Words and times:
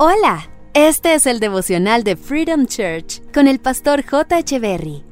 Hola, 0.00 0.48
este 0.74 1.14
es 1.14 1.26
el 1.26 1.40
devocional 1.40 2.04
de 2.04 2.14
Freedom 2.14 2.66
Church 2.66 3.20
con 3.34 3.48
el 3.48 3.58
pastor 3.58 4.04
J. 4.04 4.38
Echeverry. 4.38 5.02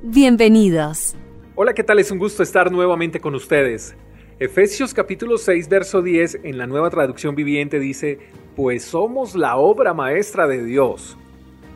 Bienvenidos. 0.00 1.16
Hola, 1.56 1.74
¿qué 1.74 1.82
tal? 1.82 1.98
Es 1.98 2.12
un 2.12 2.20
gusto 2.20 2.44
estar 2.44 2.70
nuevamente 2.70 3.18
con 3.18 3.34
ustedes. 3.34 3.96
Efesios 4.38 4.94
capítulo 4.94 5.38
6, 5.38 5.68
verso 5.68 6.02
10 6.02 6.42
en 6.44 6.56
la 6.56 6.68
nueva 6.68 6.88
traducción 6.88 7.34
viviente 7.34 7.80
dice, 7.80 8.20
pues 8.54 8.84
somos 8.84 9.34
la 9.34 9.56
obra 9.56 9.92
maestra 9.92 10.46
de 10.46 10.62
Dios. 10.62 11.18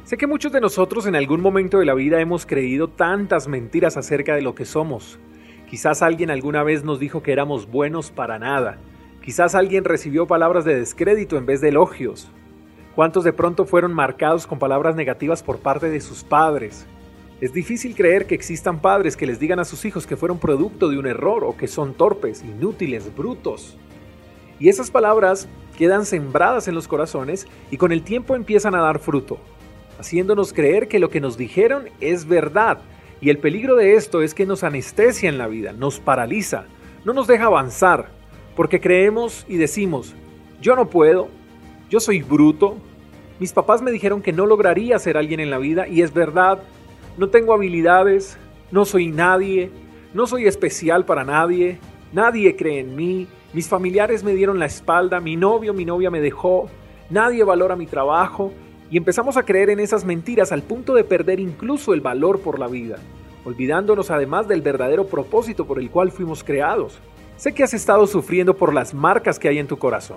Sé 0.05 0.17
que 0.17 0.29
muchos 0.29 0.53
de 0.53 0.61
nosotros 0.61 1.07
en 1.07 1.17
algún 1.17 1.41
momento 1.41 1.81
de 1.81 1.87
la 1.87 1.95
vida 1.95 2.21
hemos 2.21 2.47
creído 2.47 2.87
tantas 2.87 3.49
mentiras 3.49 3.97
acerca 3.97 4.37
de 4.37 4.43
lo 4.43 4.55
que 4.55 4.67
somos. 4.67 5.19
Quizás 5.69 6.01
alguien 6.01 6.31
alguna 6.31 6.63
vez 6.63 6.85
nos 6.85 7.01
dijo 7.01 7.25
que 7.25 7.33
éramos 7.33 7.69
buenos 7.69 8.13
para 8.13 8.39
nada. 8.39 8.79
Quizás 9.21 9.57
alguien 9.57 9.83
recibió 9.83 10.29
palabras 10.29 10.65
de 10.65 10.77
descrédito 10.77 11.37
en 11.37 11.47
vez 11.47 11.60
de 11.60 11.70
elogios. 11.70 12.30
¿Cuántos 12.95 13.24
de 13.24 13.32
pronto 13.32 13.64
fueron 13.64 13.95
marcados 13.95 14.46
con 14.46 14.59
palabras 14.59 14.95
negativas 14.95 15.42
por 15.42 15.60
parte 15.60 15.88
de 15.88 16.02
sus 16.02 16.24
padres? 16.24 16.87
Es 17.41 17.55
difícil 17.55 17.95
creer 17.95 18.27
que 18.27 18.34
existan 18.34 18.83
padres 18.83 19.16
que 19.16 19.27
les 19.27 19.41
digan 19.41 19.59
a 19.59 19.64
sus 19.64 19.87
hijos 19.87 20.06
que 20.06 20.16
fueron 20.16 20.38
producto 20.38 20.91
de 20.91 20.98
un 20.98 21.06
error 21.06 21.42
o 21.42 21.56
que 21.56 21.69
son 21.69 21.95
torpes, 21.95 22.45
inútiles, 22.45 23.14
brutos. 23.16 23.78
Y 24.60 24.69
esas 24.69 24.91
palabras 24.91 25.48
quedan 25.78 26.05
sembradas 26.05 26.69
en 26.69 26.74
los 26.74 26.86
corazones 26.86 27.48
y 27.70 27.78
con 27.78 27.92
el 27.92 28.02
tiempo 28.02 28.36
empiezan 28.36 28.74
a 28.74 28.83
dar 28.83 28.98
fruto, 28.98 29.38
haciéndonos 29.98 30.52
creer 30.52 30.86
que 30.86 30.98
lo 30.98 31.09
que 31.09 31.22
nos 31.22 31.38
dijeron 31.38 31.88
es 32.00 32.28
verdad. 32.28 32.80
Y 33.22 33.30
el 33.30 33.38
peligro 33.38 33.74
de 33.74 33.95
esto 33.95 34.20
es 34.20 34.34
que 34.34 34.45
nos 34.45 34.64
anestesia 34.64 35.30
en 35.30 35.38
la 35.38 35.47
vida, 35.47 35.72
nos 35.72 35.98
paraliza, 35.98 36.66
no 37.06 37.14
nos 37.14 37.27
deja 37.27 37.47
avanzar, 37.47 38.11
porque 38.55 38.83
creemos 38.83 39.47
y 39.48 39.56
decimos, 39.56 40.14
yo 40.61 40.77
no 40.77 40.91
puedo, 40.91 41.28
yo 41.92 42.01
soy 42.01 42.23
bruto. 42.23 42.78
Mis 43.39 43.53
papás 43.53 43.83
me 43.83 43.91
dijeron 43.91 44.22
que 44.22 44.33
no 44.33 44.47
lograría 44.47 44.98
ser 44.98 45.19
alguien 45.19 45.41
en 45.41 45.50
la 45.50 45.58
vida 45.58 45.86
y 45.86 46.00
es 46.00 46.14
verdad. 46.14 46.62
No 47.19 47.28
tengo 47.28 47.53
habilidades, 47.53 48.39
no 48.70 48.86
soy 48.86 49.08
nadie, 49.08 49.70
no 50.14 50.27
soy 50.27 50.47
especial 50.47 51.05
para 51.05 51.22
nadie, 51.22 51.78
nadie 52.14 52.56
cree 52.56 52.80
en 52.80 52.97
mí, 52.97 53.28
mis 53.52 53.69
familiares 53.69 54.25
me 54.25 54.33
dieron 54.33 54.58
la 54.58 54.64
espalda, 54.64 55.20
mi 55.20 55.36
novio, 55.36 55.75
mi 55.75 55.84
novia 55.84 56.11
me 56.11 56.22
dejó, 56.22 56.70
nadie 57.11 57.44
valora 57.44 57.77
mi 57.77 57.84
trabajo 57.84 58.55
y 58.91 58.97
empezamos 58.97 59.36
a 59.36 59.42
creer 59.42 59.69
en 59.69 59.78
esas 59.78 60.06
mentiras 60.06 60.50
al 60.50 60.62
punto 60.62 60.95
de 60.95 61.05
perder 61.05 61.41
incluso 61.41 61.92
el 61.92 62.00
valor 62.00 62.41
por 62.41 62.58
la 62.58 62.69
vida, 62.69 62.97
olvidándonos 63.45 64.11
además 64.11 64.48
del 64.48 64.62
verdadero 64.62 65.08
propósito 65.08 65.67
por 65.67 65.78
el 65.78 65.91
cual 65.91 66.11
fuimos 66.11 66.42
creados. 66.42 66.98
Sé 67.36 67.52
que 67.52 67.64
has 67.64 67.74
estado 67.74 68.06
sufriendo 68.06 68.56
por 68.56 68.72
las 68.72 68.95
marcas 68.95 69.39
que 69.39 69.48
hay 69.48 69.58
en 69.58 69.67
tu 69.67 69.77
corazón 69.77 70.17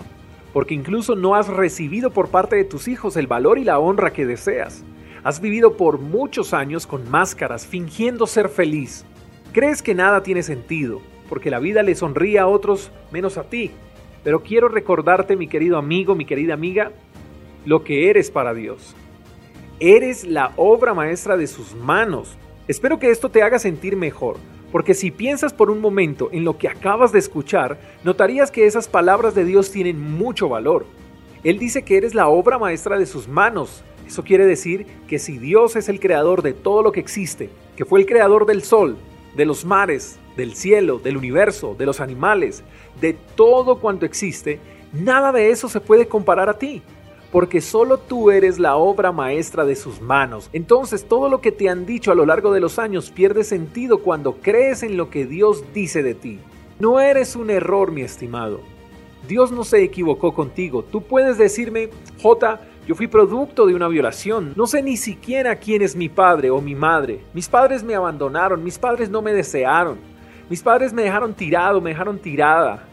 porque 0.55 0.73
incluso 0.73 1.17
no 1.17 1.35
has 1.35 1.49
recibido 1.49 2.11
por 2.11 2.29
parte 2.29 2.55
de 2.55 2.63
tus 2.63 2.87
hijos 2.87 3.17
el 3.17 3.27
valor 3.27 3.59
y 3.59 3.65
la 3.65 3.77
honra 3.77 4.13
que 4.13 4.25
deseas. 4.25 4.85
Has 5.21 5.41
vivido 5.41 5.75
por 5.75 5.99
muchos 5.99 6.53
años 6.53 6.87
con 6.87 7.11
máscaras, 7.11 7.67
fingiendo 7.67 8.25
ser 8.25 8.47
feliz. 8.47 9.03
Crees 9.51 9.81
que 9.81 9.93
nada 9.93 10.23
tiene 10.23 10.43
sentido, 10.43 11.01
porque 11.27 11.49
la 11.49 11.59
vida 11.59 11.83
le 11.83 11.93
sonríe 11.93 12.39
a 12.39 12.47
otros 12.47 12.89
menos 13.11 13.37
a 13.37 13.43
ti. 13.43 13.71
Pero 14.23 14.43
quiero 14.43 14.69
recordarte, 14.69 15.35
mi 15.35 15.49
querido 15.49 15.77
amigo, 15.77 16.15
mi 16.15 16.23
querida 16.23 16.53
amiga, 16.53 16.93
lo 17.65 17.83
que 17.83 18.09
eres 18.09 18.31
para 18.31 18.53
Dios. 18.53 18.95
Eres 19.81 20.23
la 20.23 20.53
obra 20.55 20.93
maestra 20.93 21.35
de 21.35 21.47
sus 21.47 21.75
manos. 21.75 22.37
Espero 22.69 22.97
que 22.97 23.11
esto 23.11 23.27
te 23.27 23.43
haga 23.43 23.59
sentir 23.59 23.97
mejor, 23.97 24.37
porque 24.75 24.93
si 24.93 25.09
piensas 25.09 25.53
por 25.53 25.71
un 25.71 25.79
momento 25.79 26.27
en 26.33 26.43
lo 26.43 26.57
que 26.57 26.67
acabas 26.67 27.13
de 27.13 27.19
escuchar, 27.19 27.79
notarías 28.03 28.51
que 28.51 28.65
esas 28.65 28.89
palabras 28.89 29.33
de 29.33 29.45
Dios 29.45 29.71
tienen 29.71 29.97
mucho 30.01 30.49
valor. 30.49 30.85
Él 31.45 31.59
dice 31.59 31.83
que 31.83 31.95
eres 31.95 32.13
la 32.13 32.27
obra 32.27 32.57
maestra 32.57 32.99
de 32.99 33.05
sus 33.05 33.29
manos. 33.29 33.85
Eso 34.05 34.25
quiere 34.25 34.45
decir 34.45 34.85
que 35.07 35.17
si 35.17 35.37
Dios 35.37 35.77
es 35.77 35.87
el 35.87 36.01
creador 36.01 36.41
de 36.41 36.51
todo 36.51 36.83
lo 36.83 36.91
que 36.91 36.99
existe, 36.99 37.49
que 37.77 37.85
fue 37.85 38.01
el 38.01 38.05
creador 38.05 38.45
del 38.45 38.63
sol, 38.63 38.97
de 39.37 39.45
los 39.45 39.63
mares, 39.63 40.19
del 40.35 40.55
cielo, 40.55 40.99
del 40.99 41.15
universo, 41.15 41.73
de 41.79 41.85
los 41.85 42.01
animales, 42.01 42.61
de 42.99 43.13
todo 43.13 43.79
cuanto 43.79 44.05
existe, 44.05 44.59
nada 44.91 45.31
de 45.31 45.51
eso 45.51 45.69
se 45.69 45.79
puede 45.79 46.09
comparar 46.09 46.49
a 46.49 46.59
ti 46.59 46.81
porque 47.35 47.59
solo 47.59 47.97
tú 47.97 48.31
eres 48.31 48.59
la 48.59 48.77
obra 48.77 49.11
maestra 49.11 49.65
de 49.65 49.75
sus 49.75 49.99
manos. 49.99 50.49
Entonces 50.53 51.03
todo 51.03 51.27
lo 51.27 51.41
que 51.41 51.51
te 51.51 51.67
han 51.67 51.85
dicho 51.85 52.13
a 52.13 52.15
lo 52.15 52.25
largo 52.25 52.53
de 52.53 52.61
los 52.61 52.79
años 52.79 53.11
pierde 53.11 53.43
sentido 53.43 53.97
cuando 53.97 54.37
crees 54.37 54.83
en 54.83 54.95
lo 54.95 55.09
que 55.09 55.25
Dios 55.25 55.65
dice 55.73 56.01
de 56.01 56.13
ti. 56.13 56.39
No 56.79 57.01
eres 57.01 57.35
un 57.35 57.49
error, 57.49 57.91
mi 57.91 58.03
estimado. 58.03 58.61
Dios 59.27 59.51
no 59.51 59.65
se 59.65 59.83
equivocó 59.83 60.33
contigo. 60.33 60.85
Tú 60.85 61.01
puedes 61.01 61.37
decirme, 61.37 61.89
J, 62.21 62.61
yo 62.87 62.95
fui 62.95 63.07
producto 63.07 63.65
de 63.65 63.75
una 63.75 63.89
violación. 63.89 64.53
No 64.55 64.65
sé 64.65 64.81
ni 64.81 64.95
siquiera 64.95 65.57
quién 65.57 65.81
es 65.81 65.93
mi 65.93 66.07
padre 66.07 66.51
o 66.51 66.61
mi 66.61 66.73
madre. 66.73 67.19
Mis 67.33 67.49
padres 67.49 67.83
me 67.83 67.95
abandonaron, 67.95 68.63
mis 68.63 68.79
padres 68.79 69.09
no 69.09 69.21
me 69.21 69.33
desearon. 69.33 69.97
Mis 70.49 70.63
padres 70.63 70.93
me 70.93 71.03
dejaron 71.03 71.33
tirado, 71.33 71.81
me 71.81 71.89
dejaron 71.89 72.17
tirada. 72.17 72.87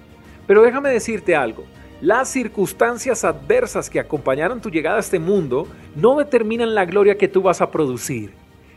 Pero 0.48 0.62
déjame 0.62 0.88
decirte 0.88 1.36
algo. 1.36 1.62
Las 2.02 2.30
circunstancias 2.30 3.22
adversas 3.22 3.88
que 3.88 4.00
acompañaron 4.00 4.60
tu 4.60 4.70
llegada 4.70 4.96
a 4.96 5.00
este 5.00 5.20
mundo 5.20 5.68
no 5.94 6.18
determinan 6.18 6.74
la 6.74 6.84
gloria 6.84 7.16
que 7.16 7.28
tú 7.28 7.42
vas 7.42 7.60
a 7.60 7.70
producir. 7.70 8.32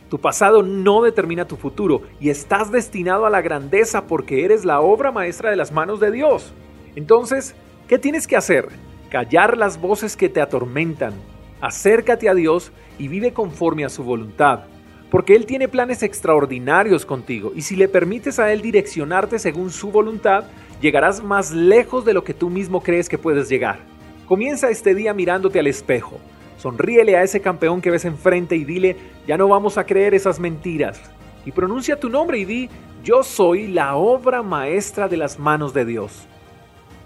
Tu 0.08 0.20
pasado 0.20 0.62
no 0.62 1.02
determina 1.02 1.44
tu 1.44 1.56
futuro 1.56 2.02
y 2.20 2.30
estás 2.30 2.70
destinado 2.70 3.26
a 3.26 3.30
la 3.30 3.42
grandeza 3.42 4.06
porque 4.06 4.44
eres 4.44 4.64
la 4.64 4.80
obra 4.80 5.10
maestra 5.10 5.50
de 5.50 5.56
las 5.56 5.72
manos 5.72 5.98
de 5.98 6.12
Dios. 6.12 6.52
Entonces, 6.94 7.56
¿qué 7.88 7.98
tienes 7.98 8.28
que 8.28 8.36
hacer? 8.36 8.68
Callar 9.10 9.58
las 9.58 9.80
voces 9.80 10.16
que 10.16 10.28
te 10.28 10.40
atormentan. 10.40 11.12
Acércate 11.60 12.28
a 12.28 12.34
Dios 12.34 12.70
y 12.96 13.08
vive 13.08 13.32
conforme 13.32 13.84
a 13.84 13.88
su 13.88 14.04
voluntad, 14.04 14.66
porque 15.10 15.34
Él 15.34 15.46
tiene 15.46 15.66
planes 15.66 16.04
extraordinarios 16.04 17.04
contigo 17.04 17.50
y 17.56 17.62
si 17.62 17.74
le 17.74 17.88
permites 17.88 18.38
a 18.38 18.52
Él 18.52 18.62
direccionarte 18.62 19.40
según 19.40 19.70
su 19.70 19.90
voluntad, 19.90 20.44
llegarás 20.80 21.22
más 21.22 21.52
lejos 21.52 22.04
de 22.04 22.14
lo 22.14 22.24
que 22.24 22.34
tú 22.34 22.50
mismo 22.50 22.82
crees 22.82 23.08
que 23.08 23.18
puedes 23.18 23.48
llegar. 23.48 23.78
Comienza 24.26 24.70
este 24.70 24.94
día 24.94 25.14
mirándote 25.14 25.58
al 25.58 25.66
espejo. 25.66 26.18
Sonríele 26.58 27.16
a 27.16 27.22
ese 27.22 27.40
campeón 27.40 27.80
que 27.80 27.90
ves 27.90 28.04
enfrente 28.04 28.56
y 28.56 28.64
dile, 28.64 28.96
ya 29.26 29.36
no 29.36 29.48
vamos 29.48 29.78
a 29.78 29.84
creer 29.84 30.14
esas 30.14 30.40
mentiras. 30.40 31.00
Y 31.44 31.52
pronuncia 31.52 32.00
tu 32.00 32.08
nombre 32.08 32.38
y 32.38 32.44
di, 32.44 32.70
yo 33.04 33.22
soy 33.22 33.68
la 33.68 33.94
obra 33.94 34.42
maestra 34.42 35.06
de 35.06 35.16
las 35.16 35.38
manos 35.38 35.72
de 35.72 35.84
Dios. 35.84 36.26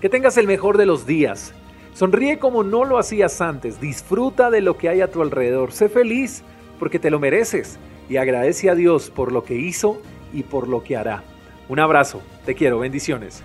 Que 0.01 0.09
tengas 0.09 0.39
el 0.39 0.47
mejor 0.47 0.79
de 0.79 0.87
los 0.87 1.05
días. 1.05 1.53
Sonríe 1.93 2.39
como 2.39 2.63
no 2.63 2.87
lo 2.87 2.97
hacías 2.97 3.41
antes. 3.43 3.81
Disfruta 3.81 4.51
de 4.51 4.63
lo 4.63 4.79
que 4.79 4.89
hay 4.89 5.03
a 5.03 5.11
tu 5.11 5.21
alrededor. 5.21 5.73
Sé 5.73 5.91
feliz 5.91 6.43
porque 6.79 6.99
te 6.99 7.11
lo 7.11 7.19
mereces. 7.19 7.79
Y 8.09 8.17
agradece 8.17 8.71
a 8.71 8.75
Dios 8.75 9.11
por 9.11 9.31
lo 9.31 9.45
que 9.45 9.57
hizo 9.57 10.01
y 10.33 10.43
por 10.43 10.69
lo 10.69 10.83
que 10.83 10.97
hará. 10.97 11.23
Un 11.69 11.81
abrazo. 11.81 12.23
Te 12.47 12.55
quiero. 12.55 12.79
Bendiciones. 12.79 13.45